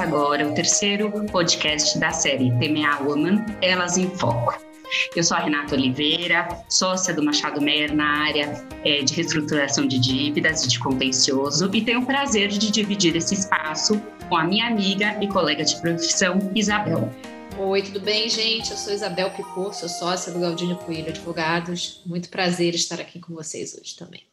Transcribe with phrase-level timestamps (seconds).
[0.00, 4.58] Começa agora o terceiro podcast da série TMA Woman, Elas em Foco.
[5.14, 9.98] Eu sou a Renata Oliveira, sócia do Machado Meyer na área é, de reestruturação de
[9.98, 14.68] dívidas e de contencioso, e tenho o prazer de dividir esse espaço com a minha
[14.68, 17.12] amiga e colega de profissão, Isabel.
[17.58, 18.70] Oi, tudo bem, gente?
[18.70, 22.00] Eu sou Isabel Picot, sou sócia do Galdino Coelho Advogados.
[22.06, 24.29] Muito prazer estar aqui com vocês hoje também.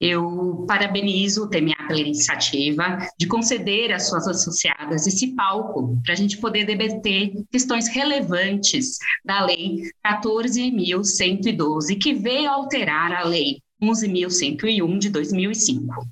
[0.00, 6.16] Eu parabenizo o TMA pela iniciativa de conceder às suas associadas esse palco para a
[6.16, 15.10] gente poder debater questões relevantes da Lei 14.112, que veio alterar a Lei 11.101 de
[15.10, 16.08] 2005.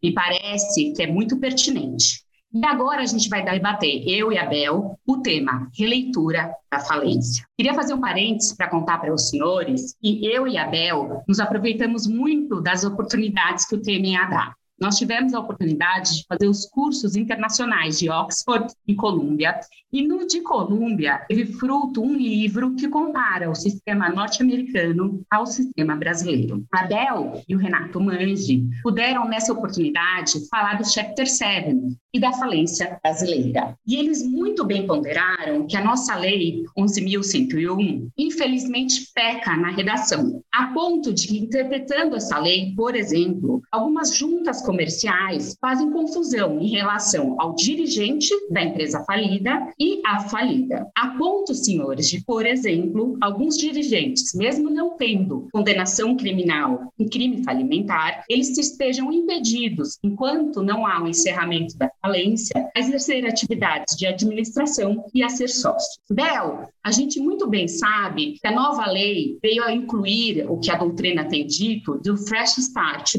[0.00, 4.44] Me parece que é muito pertinente e agora a gente vai debater, eu e a
[4.46, 7.46] Bel, o tema releitura da falência.
[7.56, 11.38] Queria fazer um parênteses para contar para os senhores que eu e a Bel nos
[11.38, 14.54] aproveitamos muito das oportunidades que o TMA dá.
[14.80, 19.60] Nós tivemos a oportunidade de fazer os cursos internacionais de Oxford e Columbia,
[19.92, 25.96] e no de Columbia teve fruto um livro que compara o sistema norte-americano ao sistema
[25.96, 26.64] brasileiro.
[26.72, 31.76] A Bel e o Renato Mangi puderam, nessa oportunidade, falar do Chapter 7
[32.14, 33.76] e da falência brasileira.
[33.86, 40.68] E eles muito bem ponderaram que a nossa lei 11.101, infelizmente, peca na redação, a
[40.68, 47.34] ponto de que, interpretando essa lei, por exemplo, algumas juntas comerciais fazem confusão em relação
[47.40, 50.86] ao dirigente da empresa falida e à falida.
[50.96, 57.42] A ponto, senhores, de, por exemplo, alguns dirigentes, mesmo não tendo condenação criminal em crime
[57.42, 63.96] falimentar, eles estejam impedidos, enquanto não há o um encerramento da falência, a exercer atividades
[63.96, 66.00] de administração e a ser sócio.
[66.08, 70.70] Bel, a gente muito bem sabe que a nova lei veio a incluir o que
[70.70, 73.16] a doutrina tem dito do Fresh Start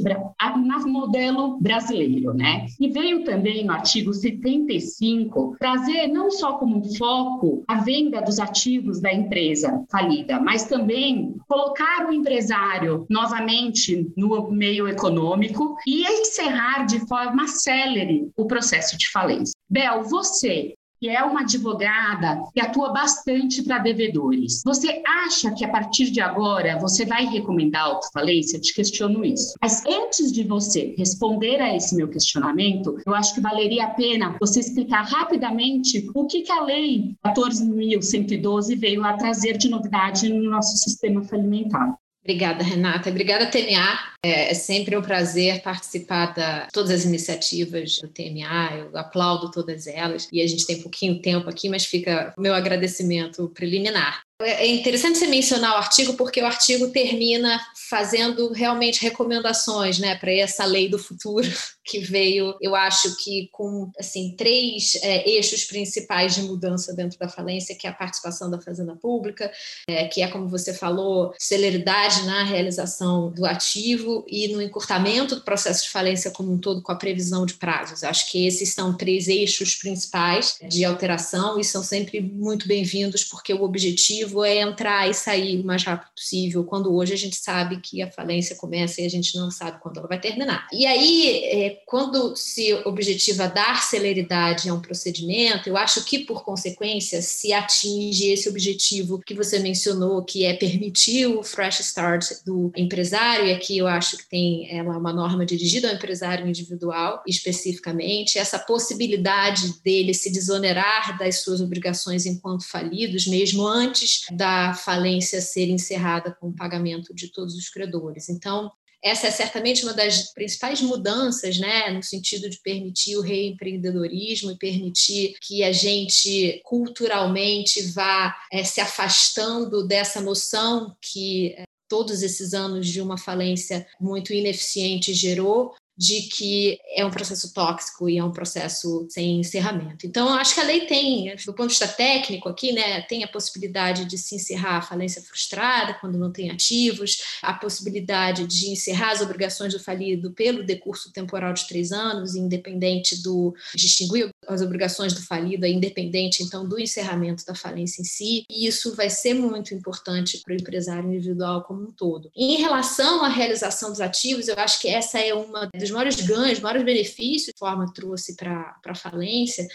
[0.91, 2.65] no modelo modelo brasileiro, né?
[2.79, 9.01] E veio também no artigo 75 trazer não só como foco a venda dos ativos
[9.01, 16.99] da empresa falida, mas também colocar o empresário novamente no meio econômico e encerrar de
[17.07, 19.53] forma célere o processo de falência.
[19.69, 24.61] Bel, você que é uma advogada que atua bastante para devedores.
[24.63, 28.57] Você acha que a partir de agora você vai recomendar autofalência?
[28.57, 29.55] Eu te questiono isso.
[29.59, 34.37] Mas antes de você responder a esse meu questionamento, eu acho que valeria a pena
[34.39, 40.51] você explicar rapidamente o que, que a lei 14.112 veio a trazer de novidade no
[40.51, 41.97] nosso sistema falimentar.
[42.23, 43.09] Obrigada, Renata.
[43.09, 43.99] Obrigada, TMA.
[44.23, 48.77] É, é, sempre um prazer participar de todas as iniciativas do TMA.
[48.77, 50.27] Eu aplaudo todas elas.
[50.31, 54.21] E a gente tem pouquinho tempo aqui, mas fica o meu agradecimento preliminar.
[54.43, 57.59] É, é interessante você mencionar o artigo, porque o artigo termina
[57.89, 61.45] fazendo realmente recomendações né, para essa lei do futuro
[61.83, 67.27] que veio, eu acho que com assim três é, eixos principais de mudança dentro da
[67.27, 69.51] falência, que é a participação da fazenda pública,
[69.89, 75.41] é, que é como você falou, celeridade na realização do ativo e no encurtamento do
[75.41, 78.03] processo de falência como um todo, com a previsão de prazos.
[78.03, 83.53] Acho que esses são três eixos principais de alteração e são sempre muito bem-vindos, porque
[83.53, 87.81] o objetivo é entrar e sair o mais rápido possível, quando hoje a gente sabe
[87.81, 90.67] que a falência começa e a gente não sabe quando ela vai terminar.
[90.71, 96.43] E aí, é, quando se objetiva dar celeridade a um procedimento, eu acho que, por
[96.43, 102.71] consequência, se atinge esse objetivo que você mencionou, que é permitir o fresh start do
[102.75, 108.37] empresário, e aqui eu acho que tem é, uma norma dirigida ao empresário individual, especificamente,
[108.37, 115.69] essa possibilidade dele se desonerar das suas obrigações enquanto falidos, mesmo antes da falência ser
[115.69, 118.29] encerrada com o pagamento de todos os credores.
[118.29, 118.71] Então,
[119.03, 124.57] essa é certamente uma das principais mudanças, né, no sentido de permitir o reempreendedorismo e
[124.57, 132.53] permitir que a gente culturalmente vá é, se afastando dessa noção que é, todos esses
[132.53, 138.23] anos de uma falência muito ineficiente gerou de que é um processo tóxico e é
[138.23, 140.07] um processo sem encerramento.
[140.07, 143.27] Então, acho que a lei tem, do ponto de vista técnico aqui, né, tem a
[143.27, 149.11] possibilidade de se encerrar a falência frustrada quando não tem ativos, a possibilidade de encerrar
[149.11, 155.13] as obrigações do falido pelo decurso temporal de três anos, independente do distinguir as obrigações
[155.13, 158.43] do falido, é independente então do encerramento da falência em si.
[158.49, 162.31] E isso vai ser muito importante para o empresário individual como um todo.
[162.35, 166.59] Em relação à realização dos ativos, eu acho que essa é uma dos maiores ganhos,
[166.59, 169.67] maiores benefícios que a forma trouxe para a falência,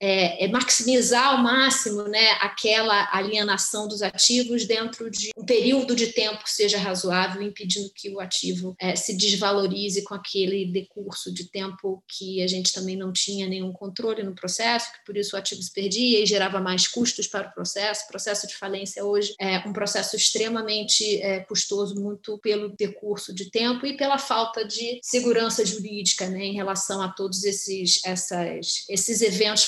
[0.00, 6.08] é, é maximizar ao máximo né, aquela alienação dos ativos dentro de um período de
[6.08, 11.50] tempo que seja razoável, impedindo que o ativo é, se desvalorize com aquele decurso de
[11.50, 15.38] tempo que a gente também não tinha nenhum controle no processo, que por isso o
[15.38, 18.04] ativo se perdia e gerava mais custos para o processo.
[18.04, 23.50] O processo de falência hoje é um processo extremamente é, custoso, muito pelo decurso de
[23.50, 29.22] tempo e pela falta de segurança jurídica né, em relação a todos esses, essas, esses
[29.22, 29.64] eventos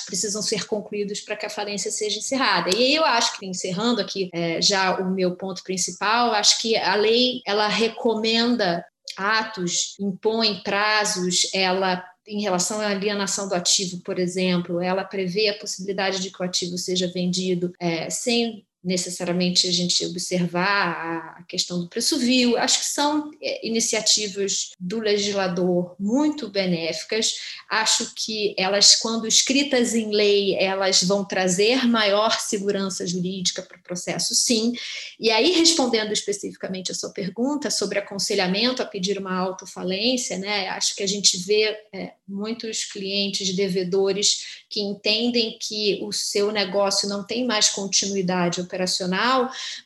[0.00, 2.70] que precisam ser concluídos para que a falência seja encerrada.
[2.76, 6.94] E eu acho que, encerrando aqui é, já o meu ponto principal, acho que a
[6.94, 8.84] lei ela recomenda
[9.16, 15.58] atos, impõe prazos, ela em relação à alienação do ativo, por exemplo, ela prevê a
[15.58, 21.78] possibilidade de que o ativo seja vendido é, sem necessariamente a gente observar a questão
[21.78, 22.56] do preço vil.
[22.56, 27.34] Acho que são é, iniciativas do legislador muito benéficas.
[27.68, 33.82] Acho que elas, quando escritas em lei, elas vão trazer maior segurança jurídica para o
[33.82, 34.72] processo, sim.
[35.20, 40.68] E aí, respondendo especificamente a sua pergunta sobre aconselhamento a pedir uma autofalência, né?
[40.68, 47.08] Acho que a gente vê é, muitos clientes devedores que entendem que o seu negócio
[47.08, 48.77] não tem mais continuidade operacional,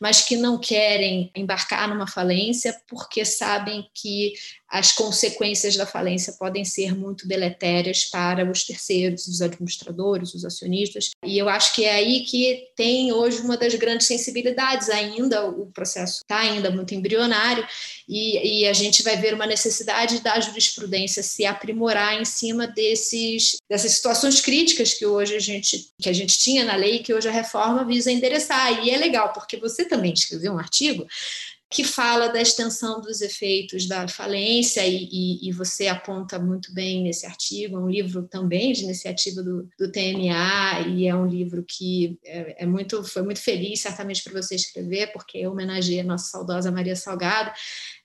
[0.00, 4.34] mas que não querem embarcar numa falência porque sabem que
[4.72, 11.10] as consequências da falência podem ser muito deletérias para os terceiros, os administradores, os acionistas.
[11.22, 15.66] E eu acho que é aí que tem hoje uma das grandes sensibilidades ainda, o
[15.66, 17.66] processo está ainda muito embrionário,
[18.08, 23.56] e, e, a gente vai ver uma necessidade da jurisprudência se aprimorar em cima desses,
[23.68, 27.28] dessas situações críticas que hoje a gente, que a gente tinha na lei, que hoje
[27.28, 28.84] a reforma visa endereçar.
[28.84, 31.06] E é legal, porque você também escreveu um artigo
[31.72, 37.02] que fala da extensão dos efeitos da falência, e, e, e, você aponta muito bem
[37.02, 42.18] nesse artigo, é um livro também de iniciativa do, do e é um livro que
[42.24, 46.70] é, é muito, foi muito feliz, certamente, para você escrever, porque homenageia a nossa saudosa
[46.70, 47.52] Maria Salgado,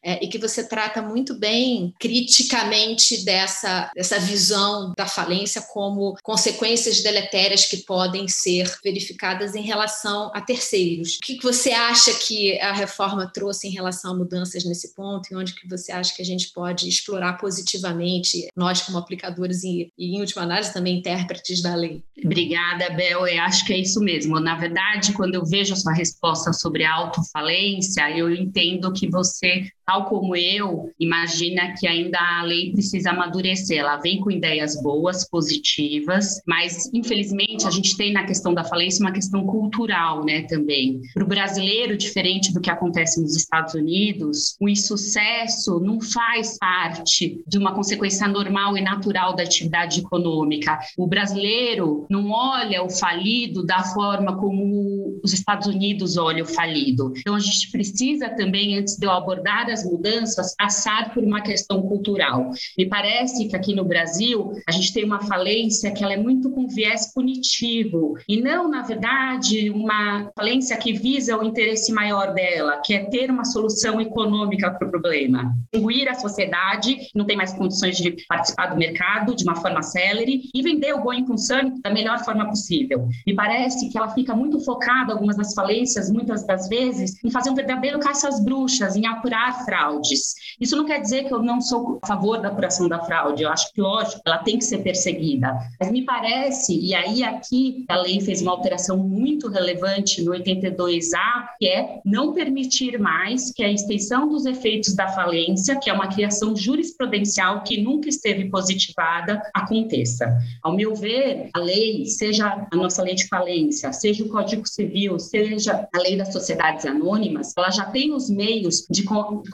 [0.03, 7.01] é, e que você trata muito bem criticamente dessa, dessa visão da falência como consequências
[7.01, 11.15] deletérias que podem ser verificadas em relação a terceiros.
[11.15, 15.35] O que você acha que a reforma trouxe em relação a mudanças nesse ponto e
[15.35, 20.15] onde que você acha que a gente pode explorar positivamente, nós como aplicadores e, e
[20.15, 22.03] em última análise, também intérpretes da lei?
[22.23, 23.27] Obrigada, Bel.
[23.27, 24.39] Eu acho que é isso mesmo.
[24.39, 30.03] Na verdade, quando eu vejo a sua resposta sobre autofalência, eu entendo que você tal
[30.05, 33.77] como eu, imagina que ainda a lei precisa amadurecer.
[33.77, 39.01] Ela vem com ideias boas, positivas, mas infelizmente a gente tem na questão da falência
[39.01, 40.99] uma questão cultural, né, também.
[41.13, 47.41] Para o brasileiro, diferente do que acontece nos Estados Unidos, o insucesso não faz parte
[47.47, 50.77] de uma consequência normal e natural da atividade econômica.
[50.97, 57.13] O brasileiro não olha o falido da forma como os Estados Unidos olham o falido.
[57.15, 61.81] Então a gente precisa também, antes de eu abordar as mudanças passar por uma questão
[61.81, 62.51] cultural.
[62.77, 66.49] Me parece que aqui no Brasil a gente tem uma falência que ela é muito
[66.49, 72.81] com viés punitivo e não, na verdade, uma falência que visa o interesse maior dela,
[72.83, 75.53] que é ter uma solução econômica para o problema.
[75.73, 80.49] Extinguir a sociedade, não tem mais condições de participar do mercado de uma forma célere
[80.53, 83.07] e vender o going concern da melhor forma possível.
[83.25, 87.49] Me parece que ela fica muito focada, algumas das falências, muitas das vezes, em fazer
[87.49, 90.33] um verdadeiro caça às bruxas, em apurar fraudes.
[90.59, 93.49] Isso não quer dizer que eu não sou a favor da apuração da fraude, eu
[93.49, 95.53] acho que, lógico, ela tem que ser perseguida.
[95.79, 101.47] Mas me parece, e aí aqui a lei fez uma alteração muito relevante no 82A,
[101.59, 106.07] que é não permitir mais que a extensão dos efeitos da falência, que é uma
[106.07, 110.37] criação jurisprudencial que nunca esteve positivada, aconteça.
[110.63, 115.19] Ao meu ver, a lei, seja a nossa lei de falência, seja o Código Civil,
[115.19, 119.03] seja a lei das sociedades anônimas, ela já tem os meios de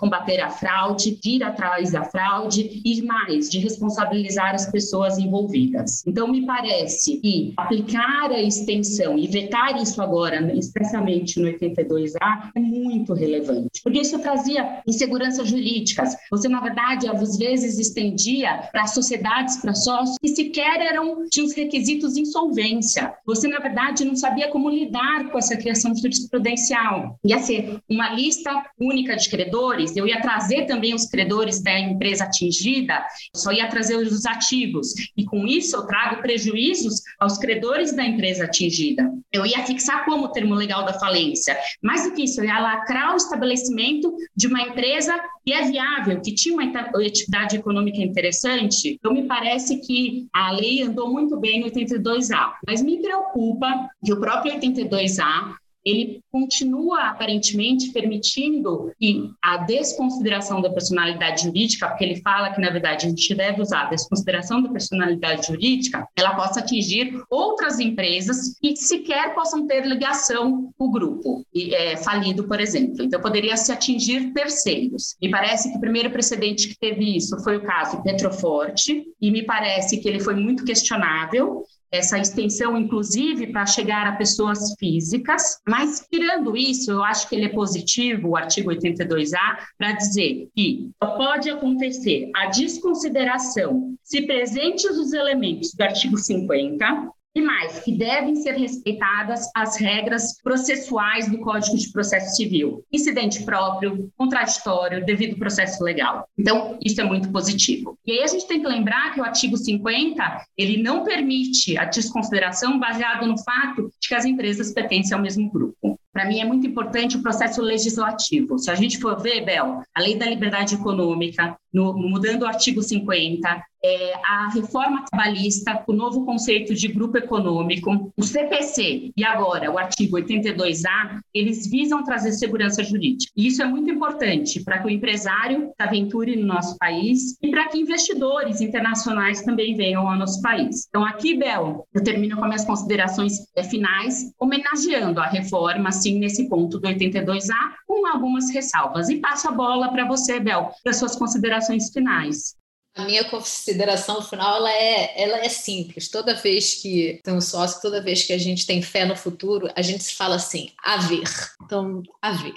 [0.03, 6.05] combater a fraude, de ir atrás da fraude e mais, de responsabilizar as pessoas envolvidas.
[6.05, 12.60] Então, me parece que aplicar a extensão e vetar isso agora, especialmente no 82A, é
[12.60, 16.17] muito relevante, porque isso trazia inseguranças jurídicas.
[16.29, 21.55] Você, na verdade, às vezes estendia para sociedades, para sócios, que sequer eram, tinham os
[21.55, 23.13] requisitos de insolvência.
[23.25, 27.17] Você, na verdade, não sabia como lidar com essa criação jurisprudencial.
[27.24, 32.26] Ia ser uma lista única de credores eu ia trazer também os credores da empresa
[32.26, 33.04] atingida,
[33.36, 34.94] só ia trazer os ativos.
[35.16, 39.12] E com isso eu trago prejuízos aos credores da empresa atingida.
[39.32, 41.58] Eu ia fixar como termo legal da falência.
[41.82, 46.22] Mais do que isso, eu ia lacrar o estabelecimento de uma empresa que é viável,
[46.22, 48.94] que tinha uma atividade econômica interessante.
[48.94, 52.54] Então, me parece que a lei andou muito bem no 82A.
[52.66, 60.70] Mas me preocupa que o próprio 82A ele continua aparentemente permitindo que a desconsideração da
[60.70, 64.70] personalidade jurídica, porque ele fala que na verdade a gente deve usar a desconsideração da
[64.70, 71.46] personalidade jurídica, ela possa atingir outras empresas que sequer possam ter ligação com o grupo
[71.56, 73.04] é, falido, por exemplo.
[73.04, 75.16] Então poderia se atingir terceiros.
[75.22, 79.44] Me parece que o primeiro precedente que teve isso foi o caso Petroforte e me
[79.44, 81.63] parece que ele foi muito questionável
[81.94, 85.60] essa extensão, inclusive, para chegar a pessoas físicas.
[85.68, 90.90] Mas, tirando isso, eu acho que ele é positivo, o artigo 82A, para dizer que
[91.00, 98.36] pode acontecer a desconsideração, se presentes os elementos do artigo 50, e mais, que devem
[98.36, 102.84] ser respeitadas as regras processuais do Código de Processo Civil.
[102.92, 106.28] Incidente próprio, contraditório, devido processo legal.
[106.38, 107.98] Então, isso é muito positivo.
[108.06, 111.86] E aí a gente tem que lembrar que o artigo 50, ele não permite a
[111.86, 116.00] desconsideração baseado no fato de que as empresas pertencem ao mesmo grupo.
[116.13, 118.60] Para mim é muito importante o processo legislativo.
[118.60, 122.84] Se a gente for ver, Bel, a lei da liberdade econômica, no, mudando o artigo
[122.84, 129.70] 50, é, a reforma trabalhista, o novo conceito de grupo econômico, o CPC e agora
[129.70, 133.32] o artigo 82A, eles visam trazer segurança jurídica.
[133.36, 137.50] E isso é muito importante para que o empresário se aventure no nosso país e
[137.50, 140.88] para que investidores internacionais também venham ao nosso país.
[140.88, 146.48] Então, aqui, Bel, eu termino com minhas considerações é, finais, homenageando a reforma, assim, nesse
[146.48, 147.54] ponto do 82A,
[147.86, 149.10] com algumas ressalvas.
[149.10, 152.56] E passo a bola para você, Bel, para suas considerações finais.
[152.96, 156.10] A minha consideração final ela é, ela é simples.
[156.10, 159.68] Toda vez que tem um sócio, toda vez que a gente tem fé no futuro,
[159.76, 161.24] a gente se fala assim, a ver.
[161.64, 162.54] Então, a ver.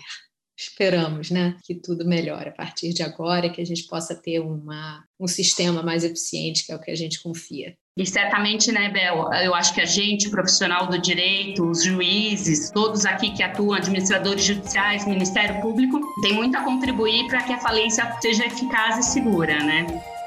[0.58, 5.04] Esperamos né, que tudo melhore a partir de agora que a gente possa ter uma,
[5.20, 7.74] um sistema mais eficiente, que é o que a gente confia.
[7.98, 13.06] E certamente, né, Bel, eu acho que a gente, profissional do direito, os juízes, todos
[13.06, 18.10] aqui que atuam, administradores judiciais, Ministério Público, tem muito a contribuir para que a falência
[18.20, 19.86] seja eficaz e segura, né?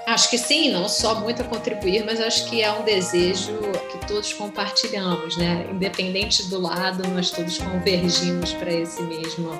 [0.09, 3.53] Acho que sim, não só muito a contribuir, mas acho que é um desejo
[3.91, 5.67] que todos compartilhamos, né?
[5.71, 9.51] Independente do lado, nós todos convergimos para esse mesmo,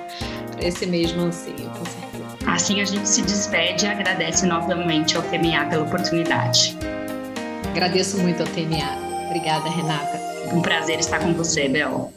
[0.50, 2.36] para esse mesmo anseio, com certeza.
[2.48, 6.76] Assim a gente se despede e agradece novamente ao TMA pela oportunidade.
[7.70, 9.28] Agradeço muito ao TMA.
[9.28, 10.20] Obrigada, Renata.
[10.52, 12.12] Um prazer estar com você, Bel.